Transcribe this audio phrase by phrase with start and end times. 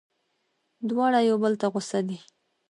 [0.89, 2.17] دواړه یو بل ته غوسه دي.